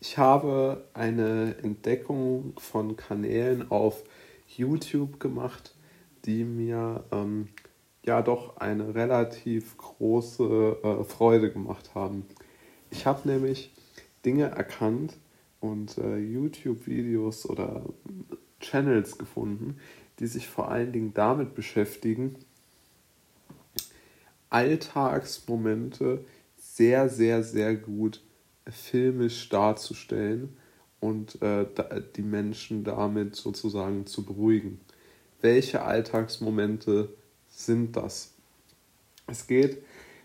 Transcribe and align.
ich 0.00 0.18
habe 0.18 0.88
eine 0.94 1.56
Entdeckung 1.62 2.54
von 2.58 2.96
Kanälen 2.96 3.70
auf 3.70 4.04
YouTube 4.46 5.18
gemacht, 5.20 5.74
die 6.24 6.44
mir 6.44 7.04
ähm, 7.12 7.48
ja 8.04 8.22
doch 8.22 8.58
eine 8.58 8.94
relativ 8.94 9.76
große 9.78 10.76
äh, 10.82 11.04
Freude 11.04 11.52
gemacht 11.52 11.94
haben. 11.94 12.26
Ich 12.90 13.06
habe 13.06 13.28
nämlich 13.28 13.72
Dinge 14.24 14.44
erkannt 14.44 15.16
und 15.60 15.98
äh, 15.98 16.18
YouTube-Videos 16.18 17.48
oder 17.48 17.82
Channels 18.60 19.18
gefunden, 19.18 19.78
die 20.18 20.26
sich 20.26 20.48
vor 20.48 20.70
allen 20.70 20.92
Dingen 20.92 21.14
damit 21.14 21.54
beschäftigen, 21.54 22.36
Alltagsmomente 24.50 26.24
sehr, 26.56 27.08
sehr, 27.08 27.42
sehr 27.42 27.74
gut 27.74 28.22
filmisch 28.70 29.48
darzustellen 29.48 30.56
und 31.00 31.40
äh, 31.42 31.66
die 32.16 32.22
Menschen 32.22 32.84
damit 32.84 33.36
sozusagen 33.36 34.06
zu 34.06 34.24
beruhigen. 34.24 34.80
Welche 35.40 35.82
Alltagsmomente 35.82 37.10
sind 37.48 37.96
das? 37.96 38.32
Es 39.26 39.46
geht 39.46 39.82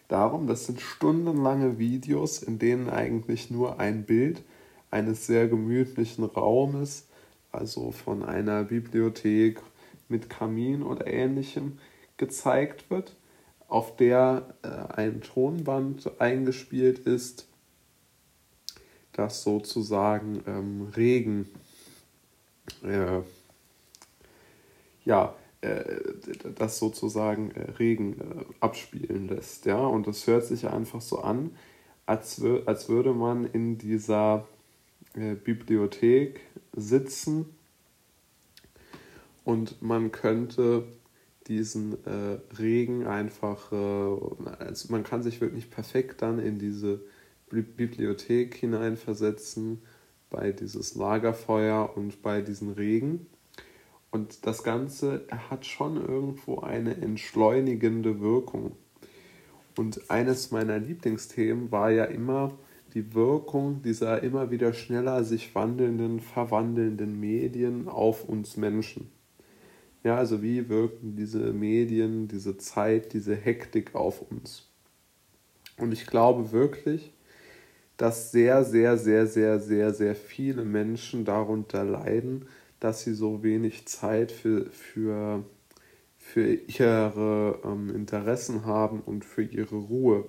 darum, 0.07 0.47
das 0.47 0.65
sind 0.65 0.81
stundenlange 0.81 1.77
Videos, 1.77 2.41
in 2.41 2.59
denen 2.59 2.89
eigentlich 2.89 3.51
nur 3.51 3.79
ein 3.79 4.03
Bild 4.05 4.43
eines 4.89 5.27
sehr 5.27 5.47
gemütlichen 5.47 6.23
Raumes, 6.23 7.07
also 7.51 7.91
von 7.91 8.23
einer 8.23 8.63
Bibliothek 8.63 9.61
mit 10.09 10.29
Kamin 10.29 10.83
oder 10.83 11.07
ähnlichem, 11.07 11.79
gezeigt 12.17 12.89
wird, 12.89 13.15
auf 13.67 13.95
der 13.95 14.53
äh, 14.63 14.67
ein 14.99 15.21
Tonband 15.21 16.19
eingespielt 16.19 16.99
ist, 16.99 17.47
das 19.13 19.43
sozusagen 19.43 20.43
ähm, 20.47 20.87
Regen, 20.95 21.49
äh, 22.83 23.21
ja, 25.03 25.35
äh, 25.61 25.99
das 26.55 26.79
sozusagen 26.79 27.51
äh, 27.51 27.71
Regen 27.71 28.19
äh, 28.19 28.45
abspielen 28.59 29.27
lässt, 29.27 29.65
ja, 29.67 29.77
und 29.77 30.07
das 30.07 30.25
hört 30.25 30.43
sich 30.45 30.67
einfach 30.67 31.01
so 31.01 31.19
an, 31.19 31.51
als, 32.07 32.41
als 32.65 32.89
würde 32.89 33.13
man 33.13 33.45
in 33.45 33.77
dieser 33.77 34.47
Bibliothek 35.13 36.41
sitzen 36.73 37.45
und 39.45 39.81
man 39.81 40.11
könnte 40.11 40.87
diesen 41.47 41.97
Regen 42.57 43.05
einfach, 43.05 43.71
also 43.71 44.91
man 44.91 45.03
kann 45.03 45.21
sich 45.21 45.41
wirklich 45.41 45.69
perfekt 45.69 46.21
dann 46.21 46.39
in 46.39 46.59
diese 46.59 47.01
Bibliothek 47.51 48.55
hineinversetzen, 48.55 49.81
bei 50.29 50.51
dieses 50.51 50.95
Lagerfeuer 50.95 51.91
und 51.95 52.21
bei 52.21 52.41
diesen 52.41 52.71
Regen. 52.71 53.27
Und 54.09 54.45
das 54.45 54.63
Ganze 54.63 55.25
hat 55.49 55.65
schon 55.65 55.97
irgendwo 55.97 56.59
eine 56.59 56.95
entschleunigende 56.97 58.19
Wirkung. 58.21 58.71
Und 59.77 60.09
eines 60.09 60.51
meiner 60.51 60.79
Lieblingsthemen 60.79 61.71
war 61.71 61.91
ja 61.91 62.05
immer 62.05 62.57
die 62.93 63.13
Wirkung 63.13 63.81
dieser 63.81 64.21
immer 64.21 64.51
wieder 64.51 64.73
schneller 64.73 65.23
sich 65.23 65.55
wandelnden, 65.55 66.19
verwandelnden 66.19 67.19
Medien 67.19 67.87
auf 67.87 68.27
uns 68.27 68.57
Menschen. 68.57 69.09
Ja, 70.03 70.17
also 70.17 70.41
wie 70.41 70.67
wirken 70.67 71.15
diese 71.15 71.53
Medien, 71.53 72.27
diese 72.27 72.57
Zeit, 72.57 73.13
diese 73.13 73.35
Hektik 73.35 73.95
auf 73.95 74.21
uns? 74.29 74.67
Und 75.77 75.93
ich 75.93 76.05
glaube 76.05 76.51
wirklich, 76.51 77.13
dass 78.01 78.31
sehr, 78.31 78.63
sehr, 78.63 78.97
sehr, 78.97 79.27
sehr, 79.27 79.59
sehr, 79.59 79.93
sehr 79.93 80.15
viele 80.15 80.65
Menschen 80.65 81.23
darunter 81.23 81.83
leiden, 81.83 82.47
dass 82.79 83.03
sie 83.03 83.13
so 83.13 83.43
wenig 83.43 83.87
Zeit 83.87 84.31
für, 84.31 84.71
für, 84.71 85.45
für 86.17 86.51
ihre 86.51 87.59
ähm, 87.63 87.93
Interessen 87.93 88.65
haben 88.65 89.01
und 89.01 89.23
für 89.23 89.43
ihre 89.43 89.75
Ruhe. 89.75 90.25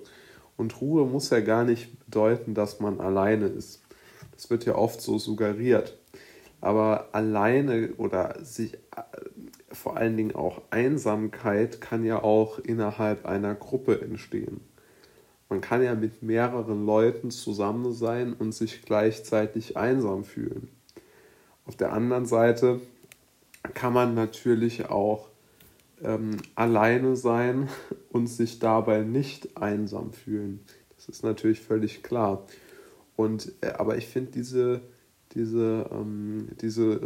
Und 0.59 0.83
Ruhe 0.83 1.07
muss 1.07 1.31
ja 1.31 1.41
gar 1.41 1.65
nicht 1.65 1.99
bedeuten, 2.05 2.53
dass 2.53 2.79
man 2.79 3.01
alleine 3.01 3.47
ist. 3.47 3.81
Das 4.33 4.51
wird 4.51 4.67
ja 4.67 4.75
oft 4.75 5.01
so 5.01 5.19
suggeriert. 5.19 5.99
Aber 6.61 7.09
alleine 7.13 7.95
oder 7.97 8.37
sich 8.45 8.75
äh, 8.75 8.79
vor 9.71 9.97
allen 9.97 10.19
Dingen 10.19 10.35
auch 10.35 10.61
Einsamkeit 10.69 11.81
kann 11.81 12.05
ja 12.05 12.23
auch 12.23 12.59
innerhalb 12.59 13.25
einer 13.25 13.55
Gruppe 13.55 14.03
entstehen. 14.03 14.61
Man 15.53 15.61
kann 15.61 15.83
ja 15.83 15.95
mit 15.95 16.23
mehreren 16.23 16.87
Leuten 16.87 17.31
zusammen 17.31 17.93
sein 17.93 18.33
und 18.33 18.53
sich 18.53 18.81
gleichzeitig 18.87 19.77
einsam 19.77 20.25
fühlen. 20.25 20.69
Auf 21.67 21.77
der 21.77 21.93
anderen 21.93 22.25
Seite 22.25 22.81
kann 23.75 23.93
man 23.93 24.15
natürlich 24.15 24.89
auch 24.89 25.29
ähm, 26.03 26.39
alleine 26.55 27.17
sein 27.17 27.69
und 28.13 28.29
sich 28.29 28.61
dabei 28.61 29.03
nicht 29.03 29.59
einsam 29.59 30.15
fühlen. 30.15 30.61
Das 30.97 31.11
ist 31.11 31.23
natürlich 31.23 31.61
völlig 31.61 32.03
klar. 32.03 32.47
Und, 33.15 33.53
äh, 33.61 33.73
aber 33.73 33.99
ich 33.99 34.07
finde 34.07 34.31
diese, 34.31 34.81
diese, 35.35 35.87
ähm, 35.93 36.49
diese 36.63 36.99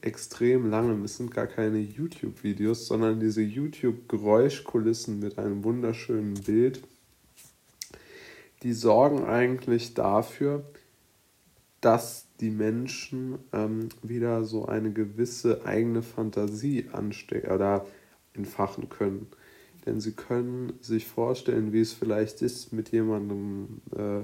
extrem 0.00 0.68
langen, 0.68 1.04
es 1.04 1.18
sind 1.18 1.30
gar 1.30 1.46
keine 1.46 1.78
YouTube-Videos, 1.78 2.84
sondern 2.84 3.20
diese 3.20 3.42
YouTube-Geräuschkulissen 3.42 5.20
mit 5.20 5.38
einem 5.38 5.62
wunderschönen 5.62 6.34
Bild 6.34 6.82
die 8.62 8.72
sorgen 8.72 9.24
eigentlich 9.24 9.94
dafür, 9.94 10.64
dass 11.80 12.28
die 12.40 12.50
Menschen 12.50 13.38
ähm, 13.52 13.88
wieder 14.02 14.44
so 14.44 14.66
eine 14.66 14.92
gewisse 14.92 15.64
eigene 15.66 16.02
Fantasie 16.02 16.88
anstecken 16.92 17.50
oder 17.50 17.86
entfachen 18.34 18.88
können. 18.88 19.26
Denn 19.84 20.00
sie 20.00 20.12
können 20.12 20.74
sich 20.80 21.08
vorstellen, 21.08 21.72
wie 21.72 21.80
es 21.80 21.92
vielleicht 21.92 22.40
ist, 22.40 22.72
mit 22.72 22.90
jemandem, 22.90 23.80
äh, 23.96 24.20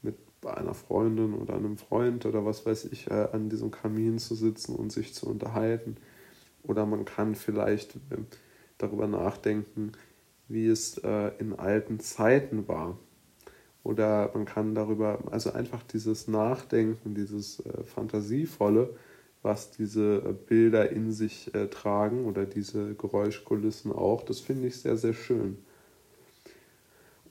mit 0.00 0.16
einer 0.46 0.72
Freundin 0.72 1.34
oder 1.34 1.54
einem 1.54 1.76
Freund 1.76 2.24
oder 2.24 2.46
was 2.46 2.64
weiß 2.64 2.86
ich, 2.86 3.10
äh, 3.10 3.28
an 3.32 3.50
diesem 3.50 3.70
Kamin 3.70 4.18
zu 4.18 4.34
sitzen 4.34 4.74
und 4.74 4.90
sich 4.90 5.12
zu 5.12 5.28
unterhalten. 5.28 5.98
Oder 6.62 6.86
man 6.86 7.04
kann 7.04 7.34
vielleicht 7.34 7.96
äh, 7.96 8.16
darüber 8.78 9.06
nachdenken, 9.06 9.92
wie 10.48 10.68
es 10.68 10.96
äh, 10.98 11.32
in 11.38 11.58
alten 11.58 12.00
Zeiten 12.00 12.66
war 12.66 12.98
oder 13.88 14.30
man 14.34 14.44
kann 14.44 14.74
darüber, 14.74 15.18
also 15.30 15.52
einfach 15.52 15.82
dieses 15.82 16.28
Nachdenken, 16.28 17.14
dieses 17.14 17.60
äh, 17.60 17.84
Fantasievolle, 17.84 18.90
was 19.40 19.70
diese 19.70 20.16
äh, 20.16 20.34
Bilder 20.46 20.90
in 20.92 21.10
sich 21.10 21.54
äh, 21.54 21.68
tragen 21.68 22.26
oder 22.26 22.44
diese 22.44 22.94
Geräuschkulissen 22.94 23.90
auch, 23.90 24.22
das 24.22 24.40
finde 24.40 24.68
ich 24.68 24.76
sehr, 24.76 24.98
sehr 24.98 25.14
schön. 25.14 25.56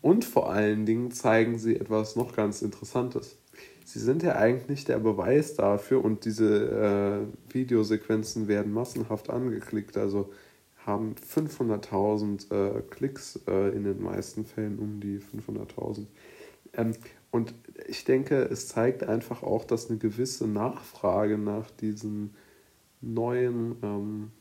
Und 0.01 0.25
vor 0.25 0.51
allen 0.51 0.87
Dingen 0.87 1.11
zeigen 1.11 1.59
sie 1.59 1.75
etwas 1.75 2.15
noch 2.15 2.35
ganz 2.35 2.63
Interessantes. 2.63 3.37
Sie 3.85 3.99
sind 3.99 4.23
ja 4.23 4.35
eigentlich 4.35 4.83
der 4.83 4.97
Beweis 4.97 5.53
dafür 5.53 6.03
und 6.03 6.25
diese 6.25 7.27
äh, 7.51 7.53
Videosequenzen 7.53 8.47
werden 8.47 8.73
massenhaft 8.73 9.29
angeklickt, 9.29 9.95
also 9.95 10.31
haben 10.87 11.13
500.000 11.15 12.51
äh, 12.51 12.81
Klicks 12.89 13.35
in 13.45 13.83
den 13.83 14.01
meisten 14.01 14.45
Fällen 14.45 14.79
um 14.79 15.01
die 15.01 15.19
500.000. 15.19 16.05
Ähm, 16.77 16.93
und 17.31 17.53
ich 17.87 18.05
denke, 18.05 18.43
es 18.43 18.67
zeigt 18.67 19.03
einfach 19.03 19.43
auch, 19.43 19.65
dass 19.65 19.89
eine 19.89 19.99
gewisse 19.99 20.47
Nachfrage 20.47 21.37
nach 21.37 21.69
diesen 21.71 22.33
neuen 23.01 23.75
ähm, 23.83 24.31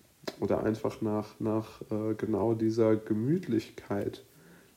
oder 0.40 0.62
einfach 0.62 1.00
nach, 1.02 1.38
nach 1.40 1.82
äh, 1.90 2.14
genau 2.14 2.54
dieser 2.54 2.96
Gemütlichkeit 2.96 4.24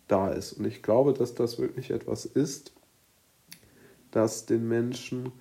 da 0.08 0.30
ist. 0.30 0.54
Und 0.54 0.66
ich 0.66 0.82
glaube, 0.82 1.14
dass 1.14 1.36
das 1.36 1.60
wirklich 1.60 1.92
etwas 1.92 2.26
ist, 2.26 2.74
das 4.12 4.48
den 4.48 4.68
Menschen 4.68 5.32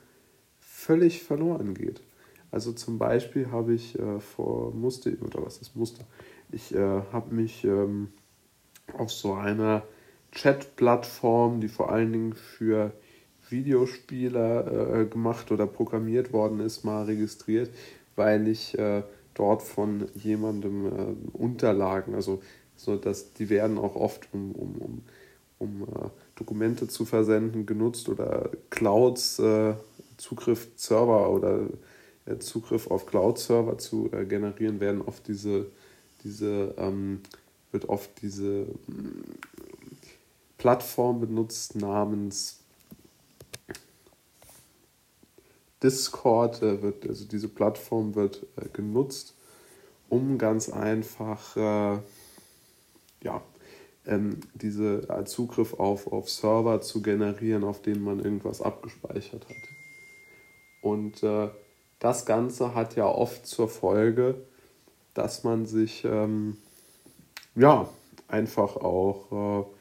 völlig 0.61 1.23
verloren 1.23 1.75
geht. 1.75 2.03
Also 2.51 2.73
zum 2.73 2.99
Beispiel 2.99 3.51
habe 3.51 3.75
ich 3.75 3.99
äh, 3.99 4.21
vor 4.21 4.73
musste 4.75 5.17
oder 5.19 5.45
was 5.45 5.59
ist 5.59 5.75
musste 5.75 6.05
ich 6.51 6.75
äh, 6.75 7.03
habe 7.13 7.35
mich 7.35 7.65
ähm, 7.65 8.09
auf 8.97 9.11
so 9.13 9.35
einer 9.35 9.83
Chat-Plattform, 10.33 11.61
die 11.61 11.69
vor 11.69 11.91
allen 11.91 12.13
Dingen 12.13 12.35
für 12.35 12.93
Videospieler 13.49 15.01
äh, 15.01 15.05
gemacht 15.07 15.51
oder 15.51 15.67
programmiert 15.67 16.33
worden 16.33 16.61
ist, 16.61 16.85
mal 16.85 17.05
registriert, 17.05 17.71
weil 18.17 18.49
ich 18.49 18.79
äh, 18.79 19.03
dort 19.35 19.63
von 19.63 20.07
jemandem 20.15 20.87
äh, 20.87 21.37
Unterlagen, 21.37 22.15
also 22.15 22.43
so 22.77 22.97
dass 22.97 23.33
die 23.33 23.49
werden 23.49 23.79
auch 23.79 23.97
oft 23.97 24.29
um, 24.33 24.53
um, 24.53 24.75
um, 24.77 25.03
um 25.59 25.83
äh, 25.83 26.09
Dokumente 26.37 26.89
zu 26.89 27.05
versenden 27.05 27.67
genutzt 27.67 28.09
oder 28.09 28.51
Clouds, 28.71 29.39
äh, 29.39 29.75
Zugriff 30.17 30.69
Server 30.77 31.31
oder 31.31 31.61
äh, 32.27 32.39
Zugriff 32.39 32.91
auf 32.91 33.07
Cloud-Server 33.07 33.79
zu 33.79 34.11
generieren, 34.29 34.81
werden 34.81 35.03
oft 35.03 35.27
diese, 35.27 35.67
diese 36.23 36.75
ähm, 36.77 37.21
wird 37.73 37.89
oft 37.89 38.11
diese 38.23 38.67
Plattform 40.59 41.21
benutzt 41.21 41.77
namens 41.77 42.59
Discord 45.83 46.63
äh, 46.63 46.83
wird, 46.83 47.07
also 47.07 47.25
diese 47.25 47.49
Plattform 47.49 48.15
wird 48.15 48.45
äh, 48.57 48.69
genutzt, 48.73 49.35
um 50.09 50.37
ganz 50.39 50.69
einfach 50.69 51.57
äh, 51.57 51.99
ja, 53.23 53.43
ähm, 54.07 54.41
diese 54.55 55.09
äh, 55.09 55.25
Zugriff 55.25 55.75
auf, 55.75 56.13
auf 56.13 56.29
Server 56.29 56.81
zu 56.81 57.03
generieren, 57.03 57.63
auf 57.63 57.81
denen 57.81 58.03
man 58.03 58.19
irgendwas 58.19 58.61
abgespeichert 58.61 59.47
hat. 59.49 59.57
Und 60.83 61.23
äh, 61.23 61.49
das 62.01 62.27
Ganze 62.27 62.75
hat 62.75 62.97
ja 62.97 63.07
oft 63.07 63.47
zur 63.47 63.69
Folge, 63.69 64.35
dass 65.15 65.45
man 65.45 65.67
sich 65.67 66.05
ähm, 66.05 66.57
ja 67.55 67.89
einfach 68.29 68.77
auch 68.77 69.65
äh, 69.65 69.78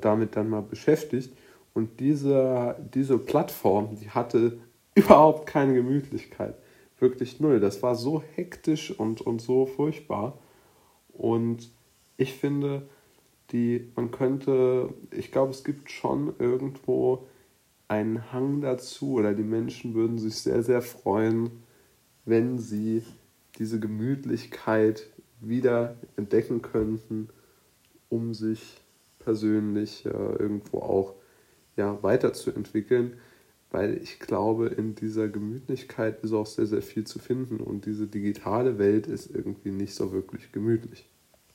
damit 0.00 0.36
dann 0.36 0.48
mal 0.48 0.62
beschäftigt. 0.62 1.36
Und 1.74 2.00
diese, 2.00 2.76
diese 2.94 3.18
Plattform, 3.18 3.96
die 3.96 4.10
hatte 4.10 4.58
überhaupt 4.94 5.46
keine 5.46 5.74
Gemütlichkeit. 5.74 6.56
Wirklich 6.98 7.40
null. 7.40 7.60
Das 7.60 7.82
war 7.82 7.94
so 7.94 8.22
hektisch 8.34 8.90
und, 8.98 9.20
und 9.20 9.42
so 9.42 9.66
furchtbar. 9.66 10.38
Und 11.12 11.70
ich 12.16 12.34
finde, 12.34 12.88
die, 13.52 13.92
man 13.94 14.10
könnte, 14.10 14.92
ich 15.10 15.30
glaube, 15.30 15.50
es 15.50 15.64
gibt 15.64 15.90
schon 15.90 16.34
irgendwo 16.38 17.26
einen 17.88 18.32
Hang 18.32 18.60
dazu 18.60 19.12
oder 19.12 19.34
die 19.34 19.44
Menschen 19.44 19.94
würden 19.94 20.18
sich 20.18 20.36
sehr, 20.36 20.62
sehr 20.62 20.82
freuen, 20.82 21.50
wenn 22.24 22.58
sie 22.58 23.02
diese 23.58 23.78
Gemütlichkeit 23.78 25.06
wieder 25.40 25.96
entdecken 26.16 26.62
könnten, 26.62 27.28
um 28.08 28.34
sich 28.34 28.80
persönlich 29.26 30.06
äh, 30.06 30.08
irgendwo 30.08 30.78
auch 30.78 31.16
ja, 31.76 32.00
weiterzuentwickeln, 32.02 33.16
weil 33.72 34.00
ich 34.00 34.20
glaube, 34.20 34.68
in 34.68 34.94
dieser 34.94 35.28
Gemütlichkeit 35.28 36.22
ist 36.22 36.32
auch 36.32 36.46
sehr, 36.46 36.66
sehr 36.66 36.80
viel 36.80 37.04
zu 37.08 37.18
finden 37.18 37.58
und 37.58 37.86
diese 37.86 38.06
digitale 38.06 38.78
Welt 38.78 39.08
ist 39.08 39.34
irgendwie 39.34 39.72
nicht 39.72 39.96
so 39.96 40.12
wirklich 40.12 40.52
gemütlich. 40.52 41.08